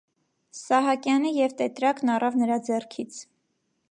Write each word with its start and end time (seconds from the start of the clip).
Սահակյանը 0.59 1.33
և 1.39 1.53
տետրակն 1.59 2.13
առավ 2.15 2.39
նրա 2.45 2.59
ձեռքից: 2.71 3.23